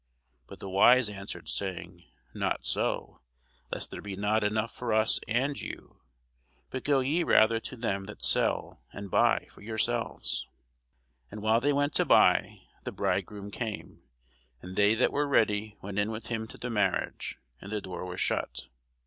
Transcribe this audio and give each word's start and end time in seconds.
But 0.47 0.59
the 0.59 0.67
wise 0.67 1.09
answered, 1.09 1.47
saying, 1.47 2.05
Not 2.33 2.65
so; 2.65 3.21
lest 3.71 3.91
there 3.91 4.01
be 4.01 4.15
not 4.15 4.43
enough 4.43 4.73
for 4.73 4.93
us 4.93 5.19
and 5.27 5.61
you: 5.61 6.01
but 6.71 6.83
go 6.83 7.01
ye 7.01 7.23
rather 7.23 7.59
to 7.59 7.75
them 7.77 8.05
that 8.07 8.23
sell, 8.23 8.81
and 8.91 9.11
buy 9.11 9.47
for 9.53 9.61
yourselves. 9.61 10.47
And 11.29 11.43
while 11.43 11.61
they 11.61 11.71
went 11.71 11.93
to 11.97 12.05
buy, 12.05 12.61
the 12.83 12.91
bridegroom 12.91 13.51
came; 13.51 14.01
and 14.59 14.75
they 14.75 14.95
that 14.95 15.11
were 15.13 15.27
ready 15.27 15.77
went 15.83 15.99
in 15.99 16.09
with 16.09 16.29
him 16.29 16.47
to 16.47 16.57
the 16.57 16.71
marriage: 16.71 17.37
and 17.59 17.71
the 17.71 17.79
door 17.79 18.03
was 18.03 18.19
shut. 18.19 18.69